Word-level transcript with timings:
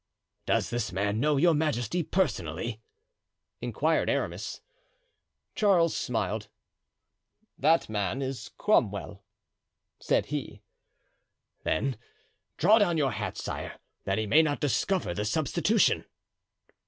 "Does 0.47 0.71
this 0.71 0.91
man 0.91 1.19
know 1.19 1.37
your 1.37 1.53
majesty 1.53 2.01
personally?" 2.01 2.81
inquired 3.61 4.09
Aramis. 4.09 4.61
Charles 5.53 5.95
smiled. 5.95 6.47
"That 7.59 7.87
man 7.87 8.19
is 8.19 8.49
Cromwell," 8.57 9.23
said 9.99 10.25
he. 10.33 10.63
"Then 11.63 11.99
draw 12.57 12.79
down 12.79 12.97
your 12.97 13.11
hat, 13.11 13.37
sire, 13.37 13.79
that 14.05 14.17
he 14.17 14.25
may 14.25 14.41
not 14.41 14.59
discover 14.59 15.13
the 15.13 15.23
substitution." 15.23 16.05